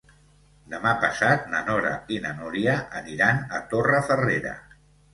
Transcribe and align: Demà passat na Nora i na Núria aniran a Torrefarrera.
Demà 0.71 0.93
passat 1.03 1.45
na 1.53 1.61
Nora 1.69 1.93
i 2.17 2.19
na 2.25 2.33
Núria 2.41 2.75
aniran 3.03 3.47
a 3.61 3.65
Torrefarrera. 3.75 4.61